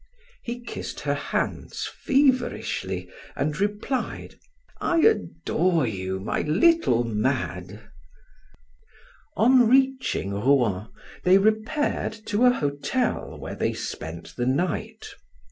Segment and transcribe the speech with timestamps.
[0.41, 4.39] He kissed her hands feverishly and replied:
[4.79, 7.79] "I adore you, my little Made."
[9.37, 10.87] On reaching Rouen
[11.23, 15.07] they repaired to a hotel where they spent the night.